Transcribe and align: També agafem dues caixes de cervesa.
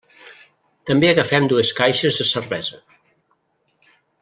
També 0.89 1.09
agafem 1.09 1.45
dues 1.51 1.73
caixes 1.81 2.19
de 2.23 2.27
cervesa. 2.31 2.81